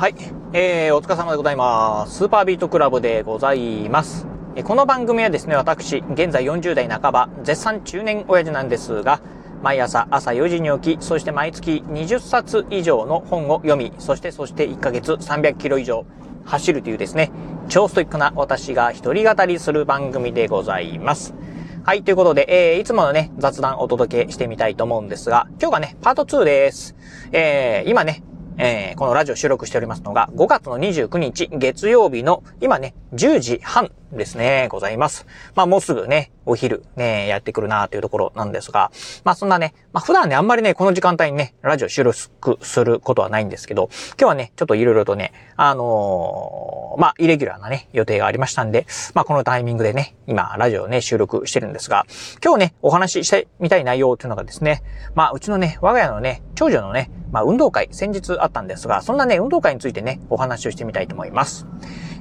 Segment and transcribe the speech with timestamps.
[0.00, 0.14] はい。
[0.54, 2.14] えー、お疲れ様でございます。
[2.14, 4.26] スーパービートクラブでございます。
[4.56, 9.20] えこの番組はですね、私、現在40代半ば、絶賛中年親父なんですが、
[9.62, 16.06] 毎朝朝4時に起き、そして毎月20冊以上の本を読み、そしてそして1ヶ月300キロ以上
[16.46, 17.30] 走るというですね、
[17.68, 21.34] 超ストイックな私が一人語りする番組でございます。
[21.84, 26.96] はい、ということで、えー、いつものね、雑談お届けしてみたいと思うんですが、今日がね、パート2です。
[27.32, 28.22] えー、今ね、
[28.62, 35.26] えー、このラジオ収録しておりますのが、5月の29日月曜日の、今ね、10時半ですね、ございます。
[35.54, 38.90] まあもうすぐね、お昼ね、やってくるなというところなんですが、
[39.24, 43.88] まあそんなね、まあ普段ね、あんまりね、この時間帯にね、ラジオ収録することはないんですけど、
[44.18, 52.06] 今日はね、ちょっといろいろとね、あのー、まあイレギュラーなね、予定がありましたんで、まあこのタイミングでね、今、ラジオね、収録してるんですが、
[52.44, 54.82] 今日ね、お話ししてみたい内容というのがですね、
[55.14, 61.66] まあうちのね、我が家のね、長女のね、まあ運動会、先日あったんですが、そんなね、運動会についてね、お話をしてみたいと思います。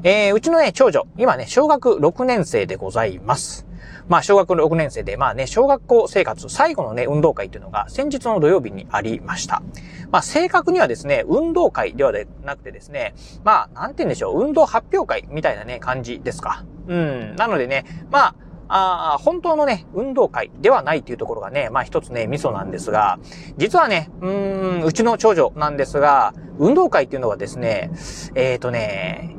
[0.04, 3.68] えー、うちのね、長女、今ね、小学6年生でございます。
[4.08, 9.62] まあ、小学6年生で、まあね、小学校生活最後のね、運動会っていうのが先日の土曜日にありました。
[10.10, 16.66] まあ、正確にはですね、運動会ではなくてですね、まあ、なんて言うんでしょう、運動発表会みたいなね、感じですか。
[16.88, 17.36] うん。
[17.36, 23.18] なのでね、まあ、あ本当のね、運動会ではないっていうところがね、まあ一つね、ミソなんですが、
[23.58, 27.90] 実はね、うん、うちの長女なんですが、運動会っていうのはですね、
[28.36, 29.36] えっ、ー、とね、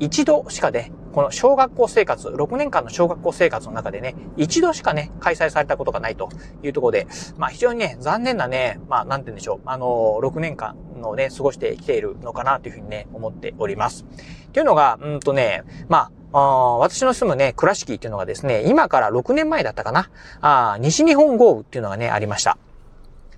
[0.00, 6.28] 一度しかね、この小学校生活、6年間の小学校生活の中でね、一度しかね、開催されたことがないと
[6.62, 14.04] いうところで、まあ非常にね、残念なね、まあなんて言うんでしょう、あの、6年間のね、過ごしてきているのかなというふうにね、思っております。
[14.48, 22.58] っていうのが、うんとね、まあ、あ私の住むね、倉敷っていうのがですね、今から6年前だったかな、あ西日本豪雨っていうのがね、ありました。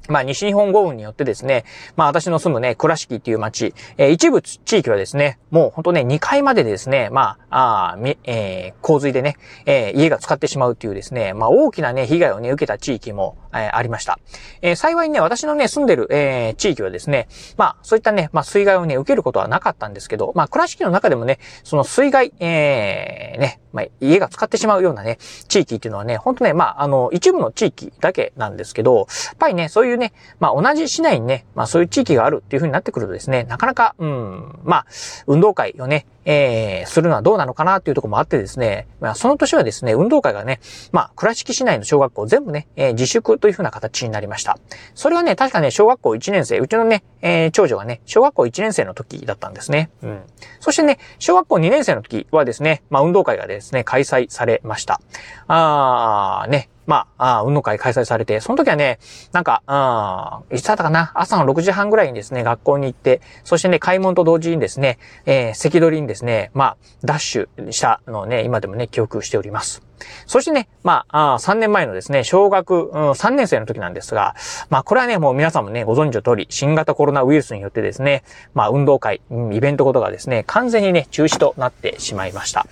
[0.08, 1.64] まあ、西日本豪雨によってですね、
[1.96, 14.18] まあ、私の住むね、倉敷っていう町、えー、一部地域はですね、もうほんとね、2階までですね、まあ、あみ、えー、洪水でね、えー、家が使ってしまうっていうですね、まあ、大きなね、被害をね、受けた地域も、え、ありました。
[14.62, 25.18] え、幸いね、私のね、住んでる、え、地域はですね、まあ、そういったね、まあ、水害をね、受けることはなかったんですけど、まあ、倉敷の中でもね、その水害、えー、ね、まあ、家が使ってしまうようなね、
[25.48, 29.06] 地域っていうのはね、ほんとね、まあ、あの、一部の地域だけなんですけど、やっ
[29.38, 34.86] ぱりね、そういうね、まあ、同じ市内にね、まあ、そういう地域があるっていう風になってくるとですね、なかなか、うん、まあ、
[35.26, 40.60] 運動会をね、えー、するのはどうなのかなっていうとこもあってですね、まあ、その年はですね、運動会がね、
[40.92, 44.58] まあ、倉敷市内の小学校全部ね、えー、自粛というふうな形になりました。
[44.94, 49.90] それはね、確かね、小学校1年生、うちのね、えー、長女がね、小学校1年生の時だったんですね。
[50.02, 50.22] うん。
[50.60, 55.00] そしてね、小学校2年生の時はですね、まあ、運動会がですね、開催されました。
[55.48, 58.98] あー、ね、まあ、あ運動会開催されて、その時はね、
[59.30, 61.12] なんか、あいつだったかな？
[61.14, 69.82] 朝の6時半ぐらいにですね、学校に行って、そしてね、開門と同時にですね、えー、赤取りにですね、まあ、ダッシュしたのをね、今でもね、記憶しております。
[70.26, 74.34] そしてね、まあ、あ3年前のですね、小学、うん、3年生の時なんですが、
[74.68, 82.66] まあ、これはね、もう皆さんもね、ご存知の通り、新型コロナウイルスによってですね、まあ、運動会、イベントことがですね、完全にね、中止となってしまいました。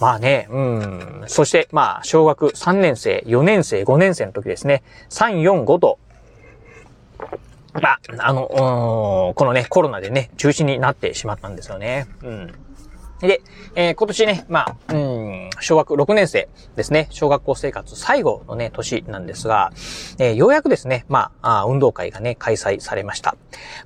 [0.00, 1.24] まあね、うん。
[1.26, 5.98] そして、まあ、小学3年生、4年生、5年生の時ですね、3、4、5と、
[7.80, 12.06] まあ、あの、このね、コロナでね、中止になってしまったんですよね。
[12.22, 12.54] うん。
[13.20, 13.42] で、
[13.74, 19.72] えー、今年ね、まあ、うん、小学6年生ですね、小学校生活最後のね、年なんですが、
[20.18, 23.36] えー、ようやくですね、まあ、あ運動会がね、開催されました。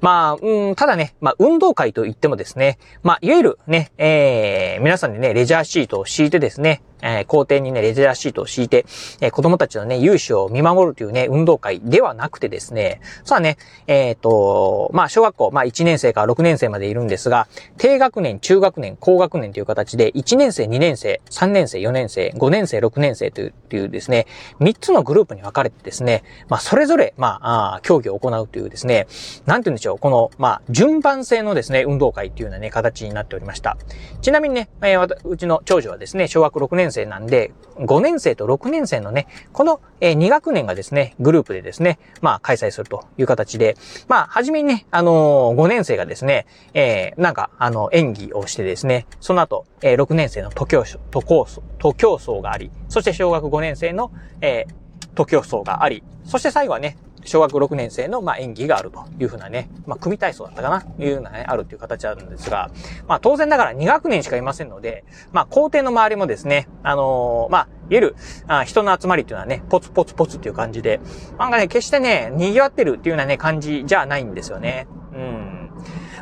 [0.00, 8.86] まあ、うん、ただね、まあ、運動会といってもですね、まあ、いわゆるね、えー、皆さんでね、レジャーシートを敷いてですね、えー、校庭にね、レジャーシートを敷いて、
[9.20, 13.56] えー、子供たちのね、勇姿を見守るというね、運動会ではなくてですね、さあね、
[13.86, 24.26] えっ、ー、と、まあ、小学校、まあ、1年生から6年生までいるんですが、低学年、中学年、高学年という形で、1年生、2年生、3年生、4年生、5年生、6年生というというですね、
[24.60, 29.06] 3つのグループに分かれてですね、まあ、それぞれ、まあ、あ競技を行うというですね、
[29.46, 33.76] なんて言うんでしょう、この、まあ、順番性のですね、運動会っていうようなね、形になっておりました。
[34.20, 43.76] ちなみにね、えー、うちの長女はですね、小学6年年生なんで、5年生と6年生のね、この、2学年がですね、グループでですね、まあ、開催するという形で、
[44.08, 54.10] まあ、はじめにね、あのー、5年生がですね、えー、なんか、あの、演技をしてですね、その後、えー、6年生の徒競、徒競走、徒競走があり、そして小学5年生の、
[54.40, 62.70] えー、徒競走があり、そして最後はね、小学6年生の、まあ、演技があるというふうなね、まあ、組体操だったかないうようなね、あるという形あるんですが、
[63.06, 71.00] まあ、当然ながら2学年しかいませんので、まあ、校庭の周りもですね、あのー、まあ、いわゆる、あ人の集まりっていうのはね、ポツポツポツっていう感じで、
[71.38, 74.86] なんかね、決してね、賑わってるっていうようなね、感じじゃないんですよね。
[75.12, 75.70] うん。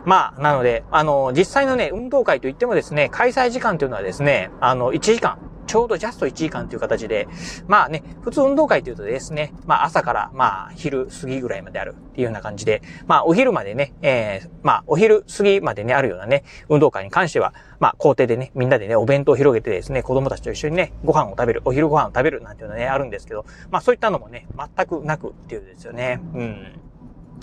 [0.05, 7.29] まあ、なので、あの、実際のね、運動会といってもですね、開催時間というのはですね、あの、1時間、ちょうどジャスト1時間という形で、
[7.69, 26.19] まあね、普通運動会というとですね、まあ朝からまあ昼過ぎぐらいまであるっていうような感じで、まあお昼までね、えー、まあお昼過ぎまでね、あるようなね、運動会に関しては、まあ校庭でね、みんなでね、お弁当を広げてですね、子供たちと一緒にね、ご飯を食べる、お昼ご飯を食べるなんていうのね、あるんですけど、まあそういったのもね、全くなくっていうですよね。
[26.35, 26.81] うん。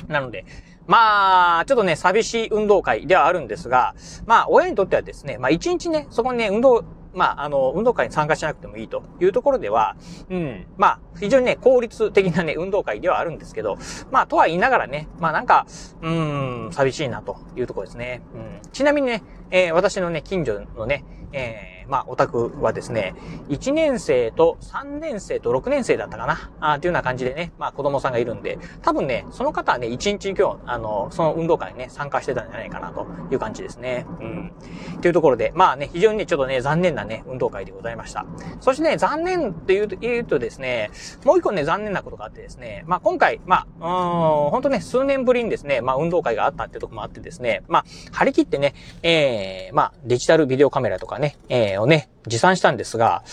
[0.07, 0.45] なので、
[0.88, 3.95] まあ、ちょっとね、寂しい運動会ではあるんですが、
[4.28, 6.86] まあ、親にとってはですね、まあ一日ね、そこにね、運動
[7.16, 9.96] まあ、あの、運動会に参加しなくてもいいというところでは、
[10.30, 13.78] うん、まあ、非常にね、効率的なね、運動会ではあるんですけど、
[14.12, 15.66] まあ、とは言いながらね、まあなんか、
[16.02, 18.22] うん、寂しいなというところですね。
[18.34, 23.13] うん、ちなみにね、えー、私のね、近所のね、えー、まあ、オタクはですね、
[23.50, 34.06] 1年生と3年生と6年生だったかな、あっていうような感じでね、まあ、子供さんがいるんで、多分ね、その方はね、1日今日、あの、その運動会にね、参加してたんじゃないかなという感じですね。
[34.19, 34.53] うん。
[35.01, 38.25] というところで、まあね、非常にね、ちょっとね、残念なね、運動会でございました。
[38.62, 40.89] そしてね、残念って言うと言うとですね、
[41.24, 53.24] もう一個ね、残念なことがあってですね、まあ、今回、まあ、うん、本当ね、数年ぶりにですね、まあ、運動会があったっていうとこもあってですね、まあ、張り切ってね、えー、えまあ、デジタルビデオカメラとかね、えー、をね、持参したんですが、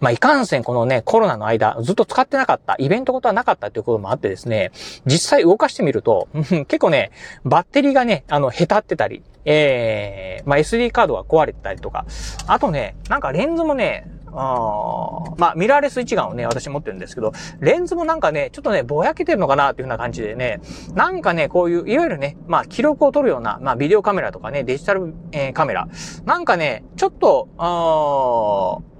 [0.00, 4.72] まあ、いかんせんこのね、コロナの間、ずっと使ってなかった、イベントことはなかったということもあってですね、
[5.06, 6.28] 実際動かしてみると、
[6.66, 7.12] 結構ね、
[7.44, 12.04] バッテリーがね、あの、へたってたり、えー、まあ、SD カードが壊れてたりとか、
[12.48, 20.60] あとね、なんかレンズもね、あまあ、ミラーレス一眼をね、私持ってるんですけど、レンズもなんかね、ちょっとね、ぼやけてるのかなっていう風な感じでね、
[20.94, 25.88] なんかね、こういう、いわゆるね、まあ、記録を撮るような、まあ、ビデオカメラとかね、デジタル、えー、カメラ。
[26.24, 27.48] なんかね、ちょっと、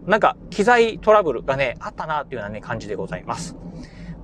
[0.06, 3.56] なんか、機材トラブルがね、あったなっていうようなね、感じでございます。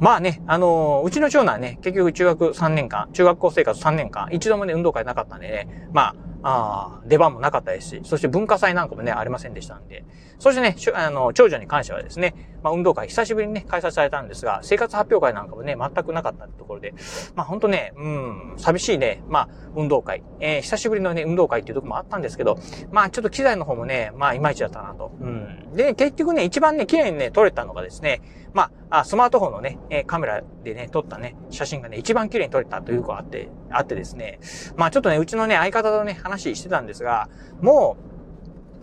[0.01, 10.05] まあね、あのー、うちの長男ね、結局中学3年間、中学校生活3年間、一度もね、運動会なかったんでね、まあ、あ出番もなかったですし、そして文化祭なんかもね、ありませんでしたんで。
[10.38, 16.94] そしてね、あの、長女に関してはですね、まあ、運動会久しぶりにね、開催されたんですが、生活発表会なんかもね、全くなかったってところで、
[17.35, 22.58] まあ、ほんとね、うん、寂しいね、まあ、運動会、えー、久しぶりのね、運動会っていうとこもあったんですけど、
[22.93, 25.12] まあ、ちょっと機材の方もね、まあ、いまいちだったなと。
[25.20, 25.73] うん。
[25.75, 28.20] で、結局ね、一番ね、綺麗にね、撮れたのがですね、
[28.53, 34.41] まあ、スマートフォンのね、カメラでね、撮ったね、写真がね、一番綺麗に撮れたということがあって、あってですね、
[34.77, 37.29] まあちょっとね、うちのね、相方とね、話してたんですが、
[37.61, 38.08] もう、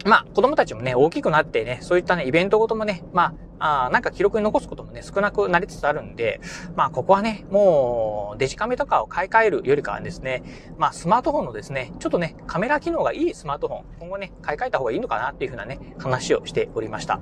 [0.05, 6.39] まあ、子供たちもね、大きくなってね、そういったね、イベントごともね、まあ、あなんか記録に残すこともね、少なくなりつつあるんで、
[6.75, 10.43] まあ、ここはね、もう、デジカメとかを買い替えるよりかはですね、
[10.77, 17.19] まあ、スマートフォンのですね、ちょっとね、カメラ機能がいいスマートフォン、今後ね、買い替えた方がいいのかなっていうふうなね、話をしておりました。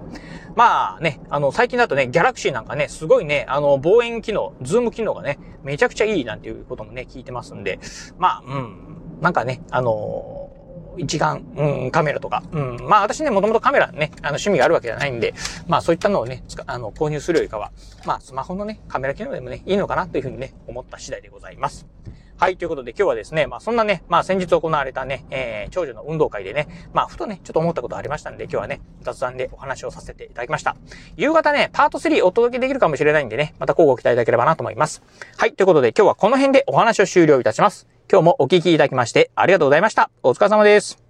[0.56, 7.80] まあね、あの、最近だとね、ギャラクシーなんかね、すごいね、あの、望遠機能、ズーム機能がね、めちゃくちゃいいなんていうこともね、聞いてますんで、
[8.18, 10.43] まあ、うん、なんかね、あのー
[10.98, 12.44] 一眼、うん、カメラとか。
[12.52, 12.78] うん。
[12.88, 15.34] まあ私ね、もともとカメラね、あの趣味があるわけじゃないんで、
[15.68, 17.72] まあそういったのをね、あの、購入するよりかは、
[18.06, 21.86] まあスマホのね、カメラ機能でもね、いいのかなというふうにね、思った次第でございます。
[22.44, 30.76] はい、ということで今日はですね、まあそんなね、まあ先日行われたね、えー、長女の運動会でね、まあふとね、ちょっと思ったことありましたんで、今日はね、雑談でお話をさせていただきました。
[31.16, 35.04] 夕方ね、パート3お届けできるかもしれないんでね、また交互期待いただければなと思います。
[35.38, 37.93] はい、ということで今日はこの辺でお話を終了いたします。
[38.12, 40.10] 今日もお聞きいただきましてありがとうございました。
[40.22, 41.03] お疲れ様です。